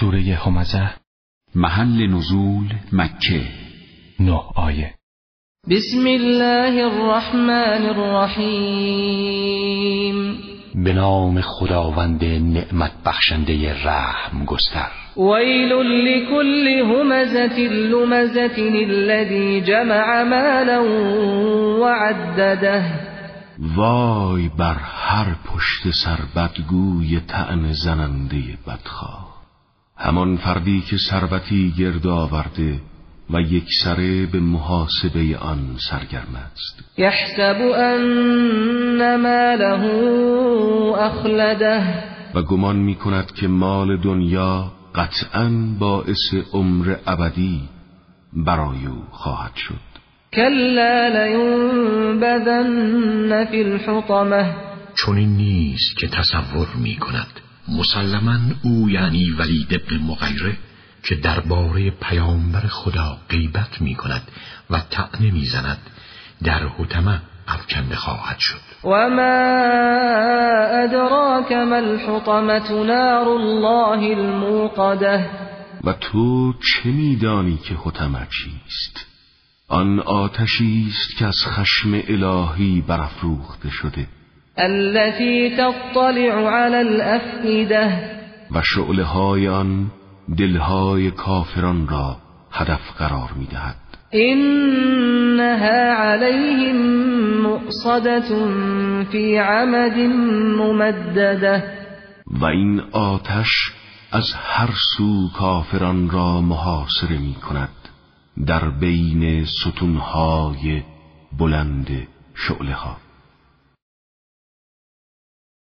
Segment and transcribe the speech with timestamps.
[0.00, 0.90] سوره همزه
[1.54, 3.42] محل نزول مکه.
[4.20, 4.94] نه آیه.
[5.70, 9.24] بسم الله الرحمن الرحیم.
[10.74, 14.90] به نام خداوند نعمت بخشنده رحم گستر.
[15.16, 15.72] ویل
[16.06, 18.56] لكل همزة لمزة
[18.88, 20.80] الذي جمع مالا
[21.80, 22.84] وعدده.
[23.76, 29.43] وای بر هر پشت سر بدگوی تعن زننده بدخواه.
[29.96, 32.80] همان فردی که ثروتی گرد آورده
[33.30, 36.84] و یک سره به محاسبه آن سرگرم است.
[36.98, 39.84] یحسب ان ماله
[40.98, 42.04] اخلده.
[42.34, 47.60] و گمان می کند که مال دنیا قطعا باعث عمر ابدی
[48.32, 49.80] برای او خواهد شد.
[50.32, 52.64] کلا لینبذن
[53.44, 54.54] فی الحطمه
[54.94, 57.40] چون این نیست که تصور می کند.
[57.68, 60.56] مسلما او یعنی ولید ابن مغیره
[61.02, 64.22] که درباره پیامبر خدا غیبت می کند
[64.70, 65.78] و تعنه می زند
[66.42, 68.60] در حتمه افکنده خواهد شد.
[68.84, 69.22] و ما
[70.84, 75.30] ادراک ما الحطمة نار الله الموقده
[75.84, 79.06] و تو چه میدانی که حتمه چیست؟
[79.68, 84.06] آن آتشی است که از خشم الهی برافروخته شده.
[84.58, 88.14] التي تطلع على الافئده
[88.50, 89.90] و شعله های آن
[90.38, 92.16] دلهای کافران را
[92.52, 93.76] هدف قرار می دهد
[94.10, 96.76] اینها علیهم
[97.42, 98.20] مؤصده
[99.10, 99.98] فی عمد
[100.58, 101.62] ممدده
[102.26, 103.72] و این آتش
[104.12, 107.68] از هر سو کافران را محاصره می کند
[108.46, 110.82] در بین ستونهای
[111.38, 112.96] بلند شعله ها